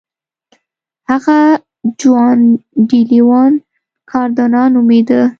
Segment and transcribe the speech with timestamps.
[1.09, 1.37] هغه
[2.01, 2.39] جوان
[2.87, 3.51] ډي لیون
[4.11, 5.21] کاردونا نومېده.